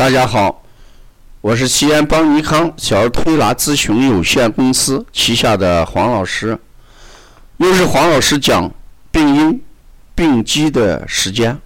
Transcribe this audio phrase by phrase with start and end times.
[0.00, 0.62] 大家好，
[1.42, 6.58] 我是西安邦尼康小儿推拿咨询有限公司旗下的黄老师，
[7.58, 8.72] 又是黄老师讲
[9.10, 9.62] 病因、
[10.14, 11.60] 病机的时间。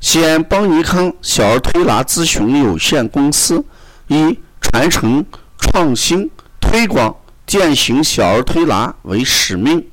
[0.00, 3.62] 西安邦尼康小儿推拿咨询有限公司
[4.06, 5.22] 以传承、
[5.58, 6.30] 创新、
[6.62, 7.14] 推广
[7.46, 9.86] 践行小儿推拿为使命，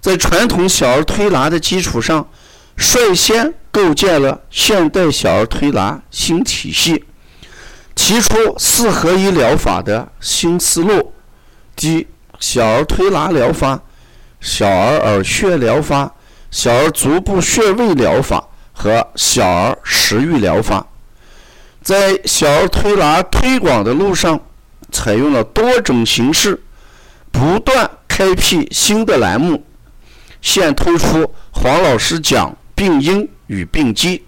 [0.00, 2.28] 在传统小儿推拿的基础上，
[2.76, 7.04] 率先构建了现代小儿推拿新体系，
[7.94, 11.12] 提出四合一疗法的新思路，
[11.76, 12.08] 即
[12.40, 13.80] 小儿推拿疗法、
[14.40, 16.12] 小儿耳穴疗法、
[16.50, 20.86] 小儿足部穴位疗法和小儿食育疗法。
[21.82, 24.40] 在小儿推拿推广的路上，
[24.90, 26.60] 采用了多种形式，
[27.30, 29.64] 不断开辟新的栏目。
[30.42, 33.28] 现推出黄老师讲病因。
[33.50, 34.24] 与病机，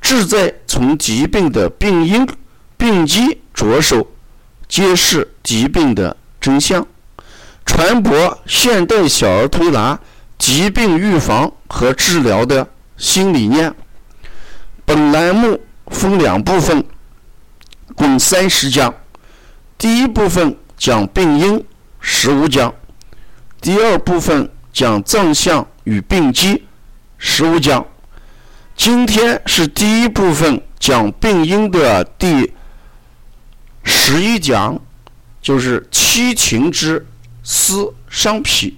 [0.00, 2.28] 志在从疾病的病因、
[2.76, 4.08] 病机着手，
[4.68, 6.84] 揭示疾病的真相，
[7.64, 9.96] 传播现代小儿推拿
[10.36, 13.72] 疾病预防和治疗的新理念。
[14.84, 16.84] 本栏目分两部分，
[17.94, 18.92] 共三十讲。
[19.78, 21.64] 第一部分讲病因，
[22.00, 22.68] 十五讲；
[23.60, 26.64] 第二部分讲脏象与病机，
[27.16, 27.86] 十五讲。
[28.76, 32.52] 今天是第一部分讲病因的第
[33.84, 34.78] 十一讲，
[35.40, 37.06] 就是七情之
[37.42, 38.76] 思伤脾。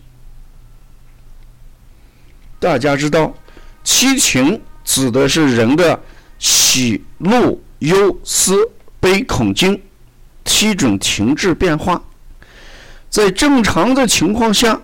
[2.60, 3.34] 大家知道，
[3.82, 5.98] 七情指的是人的
[6.38, 9.80] 喜怒忧思悲恐惊
[10.44, 12.00] 七种情志变化。
[13.08, 14.80] 在正常的情况下，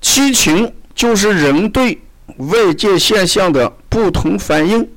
[0.00, 1.98] 七情就是人对。
[2.38, 4.88] 外界现象的不同反应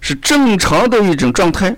[0.00, 1.74] 是正常的一种状态。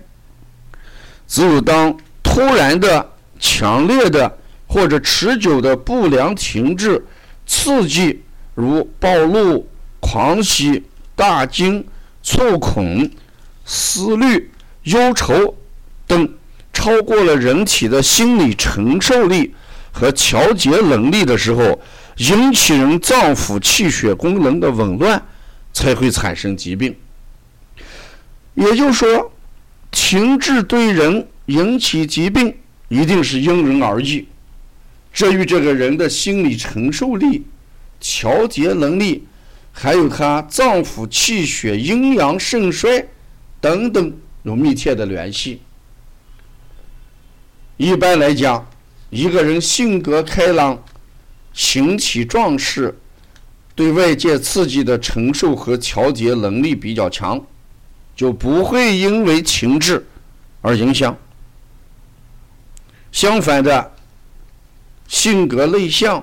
[1.26, 7.04] 只有当突然的、强烈的或者持久的不良情志
[7.46, 8.22] 刺激，
[8.54, 9.68] 如暴怒、
[10.00, 10.82] 狂喜、
[11.14, 11.86] 大惊、
[12.22, 13.10] 触恐、
[13.64, 14.50] 思虑、
[14.84, 15.54] 忧愁
[16.06, 16.28] 等，
[16.72, 19.54] 超过了人体的心理承受力
[19.92, 21.80] 和调节能力的时候。
[22.16, 25.22] 引起人脏腑气血功能的紊乱，
[25.72, 26.96] 才会产生疾病。
[28.54, 29.32] 也就是说，
[29.92, 32.54] 情志对人引起疾病，
[32.88, 34.26] 一定是因人而异。
[35.12, 37.44] 这与这个人的心理承受力、
[38.00, 39.26] 调节能力，
[39.72, 43.06] 还有他脏腑气血阴阳盛衰
[43.60, 45.60] 等等有密切的联系。
[47.76, 48.66] 一般来讲，
[49.10, 50.82] 一个人性格开朗。
[51.56, 52.94] 形体壮实，
[53.74, 57.42] 对外界刺激的承受和调节能力比较强，
[58.14, 60.06] 就不会因为情志
[60.60, 61.16] 而影响。
[63.10, 63.92] 相反的，
[65.08, 66.22] 性格内向、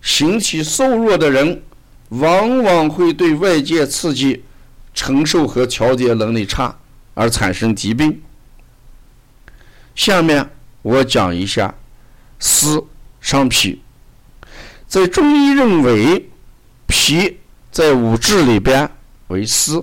[0.00, 1.62] 形体瘦弱的人，
[2.08, 4.42] 往往会对外界刺激
[4.94, 6.78] 承受和调节能力差，
[7.12, 8.22] 而产生疾病。
[9.94, 10.48] 下面
[10.80, 11.74] 我讲一下
[12.38, 12.82] 思
[13.20, 13.82] 伤脾。
[14.92, 16.28] 在中医认为，
[16.86, 17.38] 脾
[17.70, 18.90] 在五志里边
[19.28, 19.82] 为思，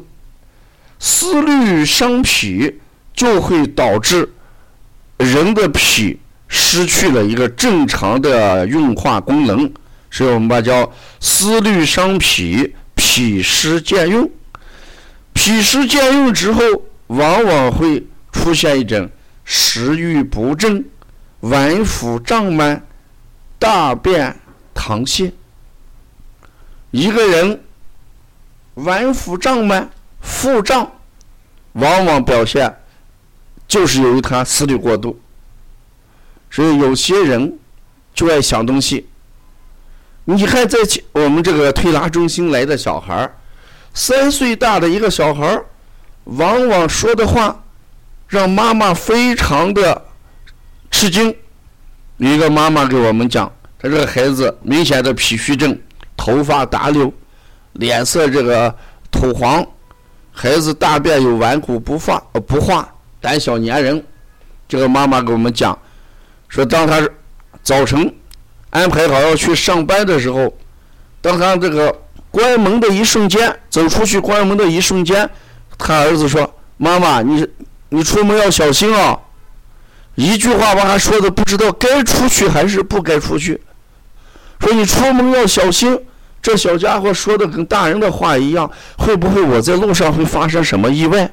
[1.00, 2.80] 思虑伤脾，
[3.16, 4.32] 就会导致
[5.18, 9.74] 人的脾失去了一个正常的运化功能，
[10.12, 14.32] 所以我们把叫思虑伤脾，脾湿健运。
[15.34, 16.62] 脾湿健运之后，
[17.08, 19.10] 往往会出现一种
[19.44, 20.86] 食欲不振、
[21.42, 22.86] 脘腹胀满、
[23.58, 24.36] 大便。
[24.80, 25.30] 溏泻，
[26.92, 27.62] 一个人
[28.76, 29.90] 脘腹胀满、
[30.22, 30.90] 腹胀，
[31.74, 32.74] 往往表现
[33.68, 35.20] 就是由于他思虑过度。
[36.50, 37.60] 所以有些人
[38.14, 39.06] 就爱想东西。
[40.24, 40.78] 你看，在
[41.12, 43.36] 我们这个推拿中心来的小孩儿，
[43.94, 45.62] 三岁大的一个小孩，
[46.24, 47.64] 往往说的话
[48.28, 50.06] 让妈妈非常的
[50.90, 51.36] 吃惊。
[52.18, 53.52] 一个妈妈给我们讲。
[53.82, 55.78] 他这个孩子明显的脾虚症，
[56.18, 57.10] 头发打绺，
[57.74, 58.76] 脸色这个
[59.10, 59.66] 土黄，
[60.34, 64.04] 孩子大便有顽固不化，呃不化，胆小粘人。
[64.68, 65.78] 这个妈妈给我们讲，
[66.50, 67.02] 说当他
[67.64, 68.14] 早晨
[68.70, 70.54] 安排好要去上班的时候，
[71.22, 71.96] 当他这个
[72.30, 75.28] 关门的一瞬间，走出去关门的一瞬间，
[75.78, 77.48] 他儿子说：“妈妈，你
[77.88, 79.18] 你出门要小心啊！”
[80.16, 83.60] 一句话把他说的不知道该出去还是不该出去。
[84.60, 85.98] 说你出门要小心，
[86.42, 91.32] 这小家伙说的跟大人的话一样，会不会我在路上会发生什么意外？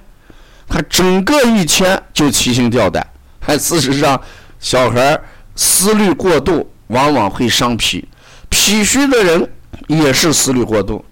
[0.68, 3.06] 他整个一天就提心吊胆。
[3.40, 4.20] 还事实上，
[4.58, 5.20] 小孩
[5.54, 8.08] 思虑过度，往往会伤脾。
[8.48, 9.48] 脾虚的人
[9.86, 11.04] 也是思虑过度。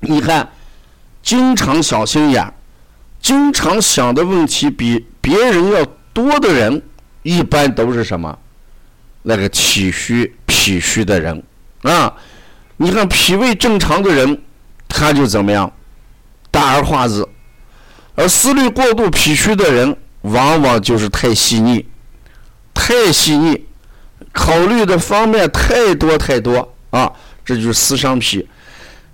[0.00, 0.48] 你看，
[1.22, 2.52] 经常小心眼，
[3.20, 6.82] 经常想的问题比别人要多的人，
[7.22, 8.38] 一般都是什么？
[9.22, 11.42] 那个体虚、脾虚的人
[11.82, 12.14] 啊。
[12.76, 14.40] 你看脾胃正常的人，
[14.88, 15.70] 他就怎么样？
[16.52, 17.26] 大而化之。
[18.14, 21.84] 而思虑过度、脾虚的人，往往就是太细腻，
[22.72, 23.66] 太细腻，
[24.32, 27.10] 考虑的方面太多太多啊！
[27.44, 28.48] 这就是思伤脾。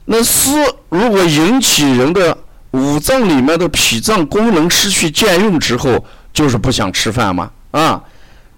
[0.05, 0.51] 那思
[0.91, 2.37] 如果引起人的
[2.73, 6.05] 五脏里面的脾脏功能失去兼用之后，
[6.35, 8.03] 就是不想吃饭嘛啊！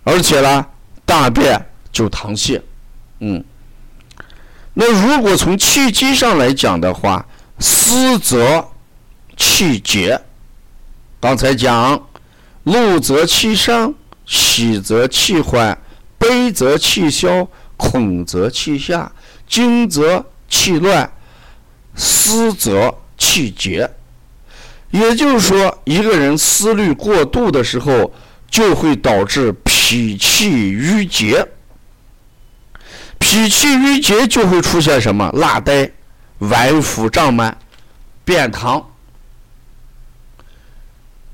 [0.03, 0.67] 而且呢，
[1.05, 1.61] 大便
[1.93, 2.61] 就溏泻，
[3.21, 3.43] 嗯。
[4.75, 7.27] 那如果从气机上来讲的话，
[7.59, 8.69] 思则
[9.37, 10.21] 气结。
[11.21, 12.09] 刚才讲，
[12.65, 13.95] 怒则气上，
[14.27, 15.79] 喜则气缓，
[16.19, 17.47] 悲则气消，
[17.77, 19.13] 恐则气下，
[19.47, 21.13] 惊则气乱，
[21.95, 23.91] 思则气结。
[24.91, 28.13] 也就是说，一个人思虑过度的时候，
[28.51, 31.47] 就会导致脾气郁结。
[33.31, 35.31] 脾气郁结就会出现什么？
[35.35, 35.89] 纳呆、
[36.41, 37.57] 脘腹胀满、
[38.25, 38.85] 便溏。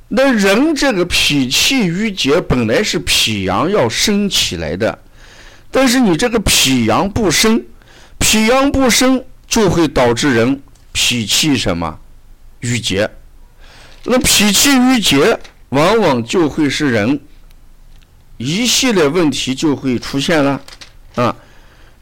[0.08, 4.98] 那人这个脾气郁结本来是脾阳要升起来的，
[5.70, 7.64] 但是你这个脾阳不升，
[8.18, 10.60] 脾阳不升就会导致人
[10.92, 11.98] 脾气什么
[12.60, 13.10] 郁结。
[14.04, 15.40] 那脾气郁结
[15.70, 17.18] 往往就会是人
[18.36, 20.60] 一系列问题就会出现了，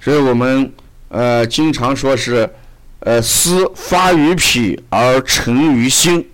[0.05, 0.71] 所以我们
[1.09, 2.49] 呃经常说是
[3.01, 6.29] 呃思发于脾而成于心。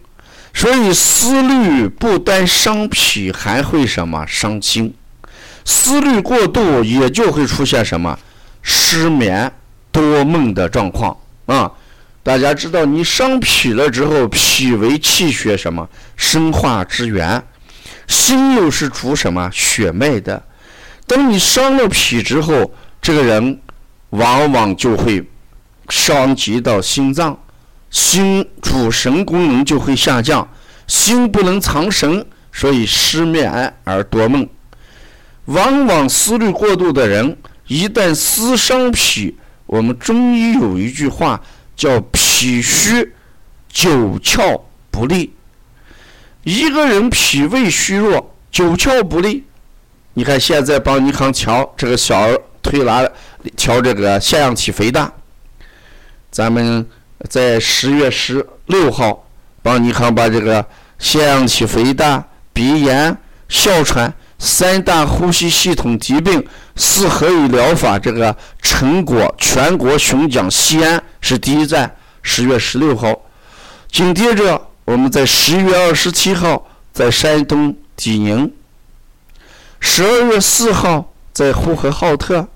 [0.52, 4.92] 所以思虑不单伤脾，还会什么伤心？
[5.64, 8.18] 思虑过度也就会出现什么
[8.60, 9.52] 失眠、
[9.92, 11.70] 多梦的状况啊！
[12.24, 17.40] 大家知道，你伤脾了之后，脾为气血什么生化之源，
[18.08, 20.42] 心又是主什么血脉的。
[21.06, 23.60] 等你伤了脾之后，这个人
[24.10, 25.24] 往往就会
[25.88, 27.38] 伤及到心脏。
[27.90, 30.48] 心主神功能就会下降，
[30.86, 34.48] 心不能藏神，所以失眠而多梦。
[35.46, 37.36] 往往思虑过度的人，
[37.66, 39.36] 一旦思伤脾，
[39.66, 41.40] 我们中医有一句话
[41.74, 43.12] 叫“脾虚
[43.68, 44.60] 九窍
[44.92, 45.34] 不利”。
[46.44, 49.44] 一个人脾胃虚弱，九窍不利。
[50.14, 53.08] 你看现在帮你看调这个小儿推拿，
[53.56, 55.12] 调这个腺样体肥大，
[56.30, 56.86] 咱们。
[57.28, 59.28] 在十月十六号，
[59.60, 60.64] 帮你看把这个
[60.98, 63.14] 腺样体肥大、鼻炎、
[63.46, 66.42] 哮喘三大呼吸系统疾病
[66.76, 71.94] 四合一疗法这个成果全国巡讲，西安是第一站。
[72.22, 73.14] 十月十六号，
[73.92, 78.50] 紧接着我们在十月二十七号在山东济宁，
[79.78, 82.48] 十二月四号在呼和浩特，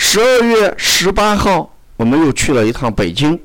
[0.00, 1.74] 十二月十八号。
[1.96, 3.36] 我们又去了一趟北京，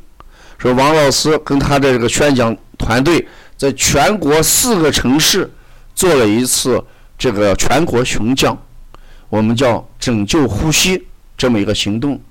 [0.59, 3.27] 说王老师跟他的这个宣讲团队
[3.57, 5.51] 在全国四个城市
[5.95, 6.79] 做了一次
[7.17, 8.55] 这个全国巡讲，
[9.29, 11.03] 我们叫拯救呼吸
[11.35, 12.21] 这么一个行动。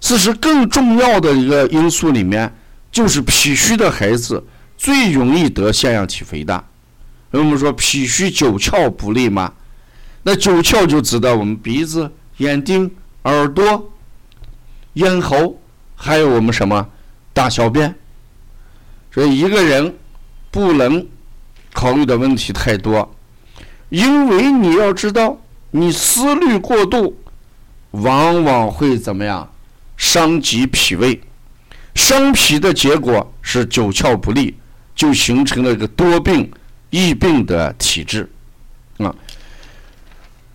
[0.00, 2.52] 其实更重要的一个因素里面，
[2.90, 4.42] 就是脾虚的孩子
[4.76, 6.64] 最容易得腺样体肥大。
[7.30, 9.52] 我们说脾虚九窍不利嘛，
[10.24, 12.90] 那九窍就指的我们鼻子、眼睛、
[13.24, 13.90] 耳朵。
[14.94, 15.58] 咽喉，
[15.96, 16.88] 还有我们什么
[17.32, 17.92] 大小便，
[19.10, 19.92] 所以一个人
[20.52, 21.04] 不能
[21.72, 23.12] 考虑的问题太多，
[23.88, 25.36] 因为你要知道，
[25.72, 27.18] 你思虑过度，
[27.90, 29.52] 往往会怎么样
[29.96, 31.20] 伤及脾胃，
[31.96, 34.56] 伤脾的结果是九窍不利，
[34.94, 36.48] 就形成了一个多病
[36.90, 38.30] 易病的体质。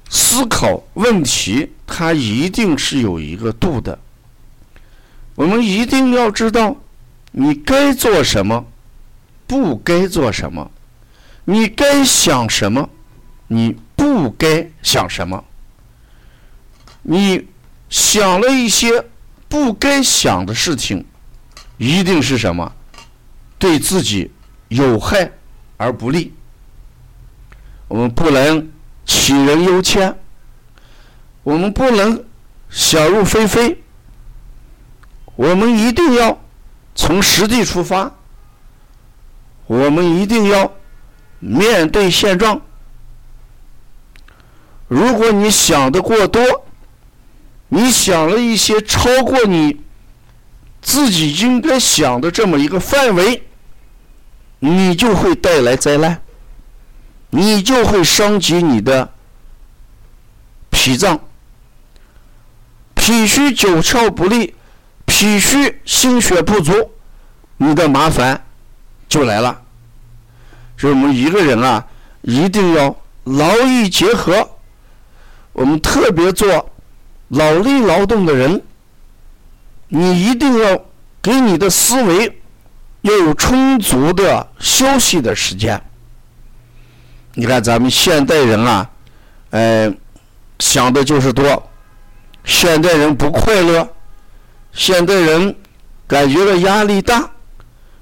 [0.09, 3.97] 思考问题，它一定是有一个度的。
[5.35, 6.75] 我们一定要知道，
[7.31, 8.65] 你该做什么，
[9.47, 10.69] 不该做什么，
[11.45, 12.89] 你该想什么，
[13.47, 15.43] 你不该想什么。
[17.03, 17.47] 你
[17.89, 19.05] 想了一些
[19.47, 21.05] 不该想的事情，
[21.77, 22.73] 一定是什么？
[23.57, 24.31] 对自己
[24.67, 25.31] 有害
[25.77, 26.33] 而不利。
[27.87, 28.69] 我们不能
[29.09, 30.15] 杞人忧天，
[31.41, 32.23] 我们不能
[32.69, 33.81] 想入非非。
[35.35, 36.39] 我们一定要
[36.93, 38.15] 从实际出发。
[39.65, 40.71] 我们一定要
[41.39, 42.61] 面对现状。
[44.87, 46.65] 如果你想的过多，
[47.69, 49.81] 你想了一些超过你
[50.81, 53.43] 自己应该想的这么一个范围，
[54.59, 56.21] 你就会带来灾难，
[57.29, 59.11] 你就会伤及你的
[60.69, 61.19] 脾脏。
[62.95, 64.53] 脾虚九窍不利，
[65.05, 66.91] 脾虚心血不足，
[67.57, 68.45] 你的麻烦
[69.07, 69.61] 就来了。
[70.77, 71.85] 所以我们一个人啊，
[72.21, 74.49] 一定要劳逸结合。
[75.53, 76.69] 我们特别做
[77.29, 78.61] 脑力劳动的人，
[79.87, 80.79] 你一定要
[81.21, 82.41] 给你的思维
[83.01, 85.81] 要有充足的休息的时间。
[87.33, 88.89] 你看咱们现代人啊，
[89.51, 89.93] 呃，
[90.59, 91.69] 想的就是多，
[92.43, 93.87] 现代人不快乐，
[94.71, 95.55] 现代人
[96.07, 97.29] 感觉到压力大，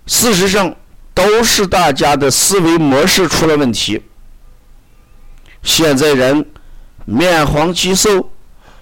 [0.06, 0.76] 事实上
[1.14, 4.02] 都是大家的思维模式出了问题。
[5.64, 6.46] 现在人。
[7.10, 8.30] 面黄肌瘦，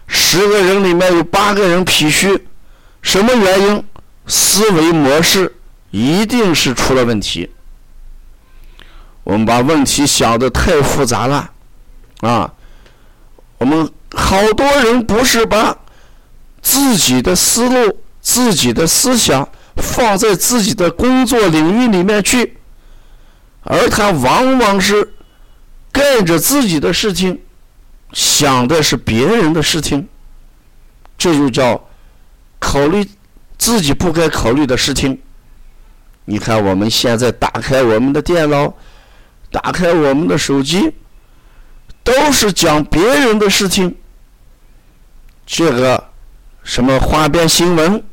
[0.08, 2.48] 十个人里面有八个人脾虚，
[3.04, 3.84] 什么原因？
[4.26, 5.56] 思维模式
[5.92, 7.48] 一定是出了问题。
[9.26, 11.52] 我们把问题想的太复杂了，
[12.22, 12.54] 啊，
[13.58, 15.76] 我们好多人不是把
[16.62, 22.58] 自己的思路、自己的思想放在自己的工作领域里面去，
[23.64, 25.12] 而他往往是
[25.92, 27.42] 干着自己的事情。
[28.14, 30.08] 想的是别人的事情，
[31.18, 31.84] 这就叫
[32.60, 33.06] 考虑
[33.58, 35.20] 自己不该考虑的事情。
[36.26, 38.74] 你看，我们现在打开我们的电脑，
[39.52, 40.94] 打开我们的手机，
[42.04, 43.96] 都是讲别人的事情。
[45.46, 46.04] 这个
[46.64, 48.04] 什么花边新闻，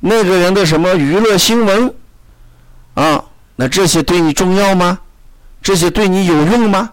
[0.00, 1.94] 那个人的什么娱乐新闻，
[2.94, 3.24] 啊，
[3.56, 5.00] 那这些对你重要吗？
[5.60, 6.92] 这些对你有用吗？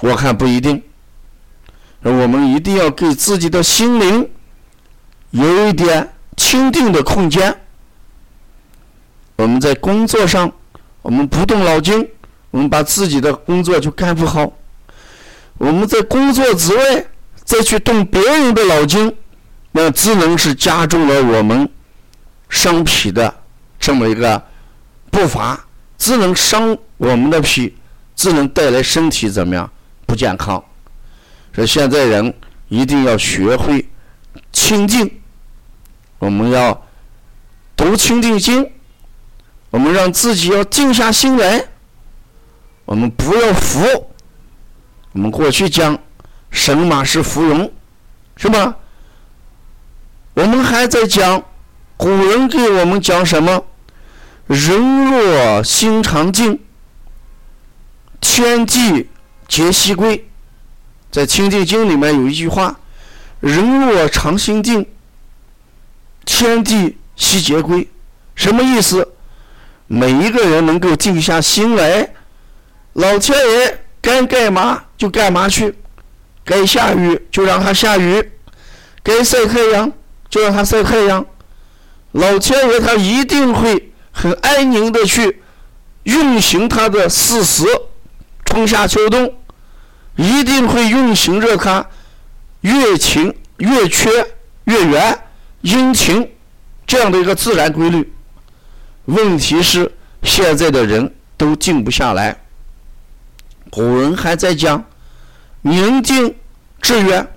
[0.00, 0.82] 我看不一定，
[2.02, 4.30] 我们一定要给自己的心灵
[5.30, 7.54] 有一点清定的空间。
[9.36, 10.50] 我们在工作上，
[11.02, 12.08] 我们不动脑筋，
[12.50, 14.52] 我们把自己的工作就干不好。
[15.58, 17.06] 我们在工作之外
[17.44, 19.14] 再去动别人的脑筋，
[19.72, 21.68] 那只能是加重了我们
[22.48, 23.34] 伤脾的
[23.78, 24.42] 这么一个
[25.10, 25.66] 步伐，
[25.98, 27.76] 只能伤我们的脾，
[28.14, 29.70] 只能带来身体怎么样？
[30.06, 30.62] 不健康，
[31.54, 32.34] 所以现在人
[32.68, 33.88] 一定要学会
[34.52, 35.08] 清静。
[36.18, 36.86] 我们要
[37.76, 38.68] 读清净经，
[39.70, 41.64] 我们让自己要静下心来。
[42.84, 44.10] 我们不要浮。
[45.12, 45.98] 我们过去讲
[46.50, 47.72] 神马是芙蓉，
[48.36, 48.76] 是吧？
[50.34, 51.42] 我们还在讲
[51.96, 53.64] 古人给我们讲什么？
[54.46, 56.60] 人若心常静，
[58.20, 59.08] 天地。
[59.48, 60.28] 皆息归，
[61.10, 62.78] 在《清净经》里面有一句话
[63.42, 64.86] ：“人若常心静，
[66.24, 67.90] 天地悉皆归。”
[68.36, 69.12] 什么意思？
[69.92, 72.08] 每一个人能够静下心来，
[72.92, 75.74] 老天爷该干嘛就干嘛去，
[76.44, 78.30] 该下雨就让它下雨，
[79.02, 79.90] 该晒太阳
[80.28, 81.26] 就让它晒太阳。
[82.12, 85.42] 老天爷他一定会很安宁的去
[86.04, 87.64] 运行他的四时，
[88.44, 89.34] 春夏秋冬。
[90.14, 91.84] 一定会运行着它
[92.60, 94.08] 月晴月缺
[94.64, 95.18] 月圆
[95.62, 96.30] 阴晴
[96.86, 98.12] 这样的一个自然规律。
[99.10, 99.90] 问题是
[100.22, 102.40] 现在的人都静不下来。
[103.70, 104.84] 古人还在讲
[105.62, 106.34] 宁静
[106.80, 107.28] 致远。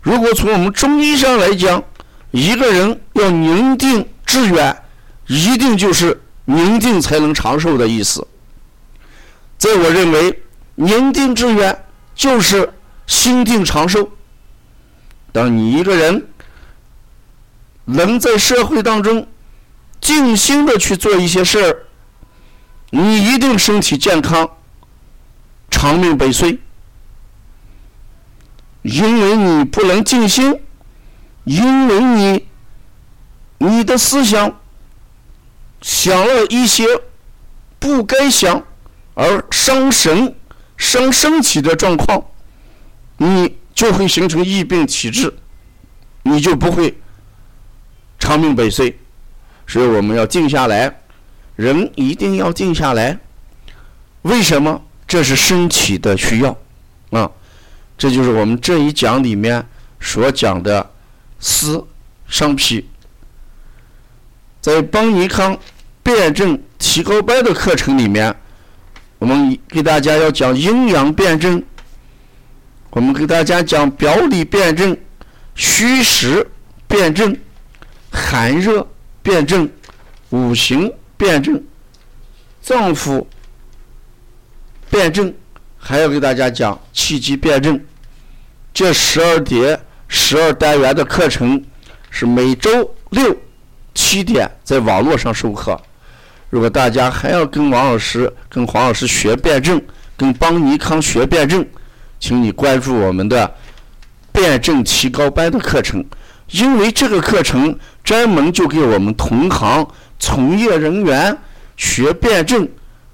[0.00, 1.82] 如果从我们中医上来讲，
[2.30, 4.82] 一个人要宁静致远，
[5.26, 8.26] 一定就是宁静才能长寿的意思。
[9.58, 10.38] 在我认为。
[10.74, 12.72] 宁静致远，就是
[13.06, 14.10] 心定长寿。
[15.30, 16.28] 当你一个人
[17.84, 19.28] 能在社会当中
[20.02, 21.86] 静心的去做一些事儿，
[22.90, 24.50] 你一定身体健康，
[25.70, 26.58] 长命百岁。
[28.82, 30.60] 因为你不能静心，
[31.44, 32.46] 因为你
[33.58, 34.60] 你的思想
[35.80, 36.84] 想了一些
[37.78, 38.62] 不该想
[39.14, 40.34] 而伤神。
[40.78, 42.24] 伤身体的状况，
[43.18, 45.32] 你就会形成疫病体质，
[46.24, 47.00] 你就不会
[48.18, 48.98] 长命百岁。
[49.66, 51.00] 所以我们要静下来，
[51.56, 53.18] 人一定要静下来。
[54.22, 54.82] 为什么？
[55.08, 56.56] 这是身体的需要
[57.10, 57.30] 啊！
[57.98, 59.62] 这就是我们这一讲里面
[60.00, 60.90] 所讲的
[61.38, 61.86] 思
[62.28, 62.88] 伤脾。
[64.62, 65.58] 在邦尼康
[66.02, 68.34] 辩证提高班的课程里面，
[69.18, 71.62] 我们给大家要讲阴阳辩证，
[72.90, 74.96] 我们给大家讲表里辩证、
[75.54, 76.48] 虚实
[76.88, 77.36] 辩证、
[78.10, 78.88] 寒热
[79.22, 79.70] 辩证、
[80.30, 81.62] 五行辩证、
[82.60, 83.24] 脏腑
[84.90, 85.32] 辩证，
[85.78, 87.80] 还要给大家讲气机辩证。
[88.74, 91.62] 这十二节、十二单元的课程
[92.10, 93.36] 是每周六
[93.94, 95.80] 七点在网络上授课。
[96.50, 99.80] 如果大家还要跟王老师、跟黄老师学辩证，
[100.16, 101.66] 跟邦尼康学辩证，
[102.18, 103.54] 请你关注我们的
[104.32, 106.04] 辩证提高班的课程，
[106.52, 109.86] 因为这个课程专门就给我们同行
[110.18, 111.36] 从业人员
[111.76, 112.66] 学辩证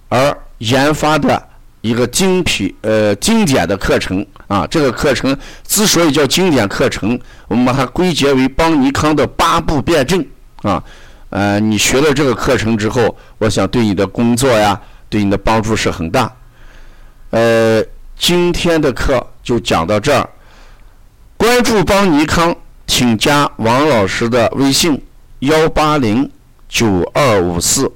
[0.09, 1.43] 而研发的
[1.81, 4.67] 一个精品呃经典的课程啊。
[4.67, 10.25] 这个课程之所以叫经典课程，我们把它归结为邦尼康的八步辩证
[10.63, 10.83] 啊。
[11.31, 16.33] 呃，你学了这个课程之后，我想对你的工作呀，对你的帮助是很大。
[17.31, 17.85] 呃，
[18.19, 20.29] 今天的课就讲到这儿。
[21.37, 22.57] 关注邦尼康，
[22.89, 25.01] 请加王老师的微信：
[25.41, 26.29] 幺八零
[26.69, 27.93] 九二五四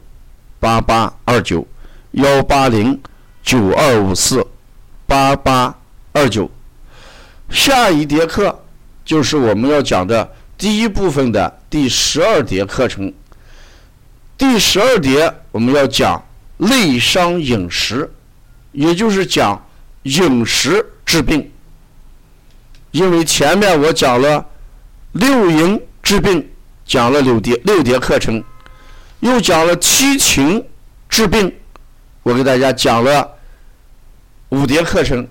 [0.60, 1.66] 八八二九，
[2.12, 3.00] 幺八零
[3.42, 4.46] 九二五四
[5.06, 5.74] 八八
[6.12, 6.48] 二九。
[7.48, 8.62] 下一节课
[9.04, 13.12] 就是我们要讲的第一部分的第十二节课程。
[14.36, 16.22] 第十二节我们要讲
[16.58, 18.08] 内伤饮食，
[18.72, 19.60] 也就是讲
[20.02, 21.50] 饮食治病。
[22.90, 24.46] 因为前面我讲了
[25.12, 26.50] 六淫治病，
[26.84, 28.42] 讲了六节六节课程，
[29.20, 30.64] 又讲了七情
[31.08, 31.54] 治病，
[32.22, 33.36] 我给大家讲了
[34.48, 35.28] 五节课程，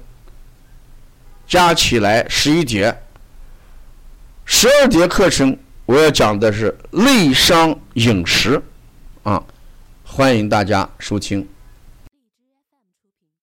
[1.48, 2.96] 加起来十一节。
[4.46, 8.62] 十二节课程我要讲的是内伤饮食。
[9.24, 9.44] 啊，
[10.04, 11.48] 欢迎大家收听。